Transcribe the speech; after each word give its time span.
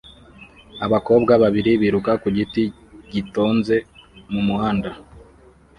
Abakobwa 0.85 1.33
babiri 1.43 1.71
biruka 1.81 2.11
ku 2.21 2.27
giti 2.37 2.63
gitonze 3.11 3.75
umuhanda 4.39 4.89